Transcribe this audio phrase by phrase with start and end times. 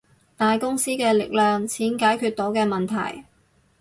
[0.35, 3.25] 大公司嘅力量，錢解決到嘅問題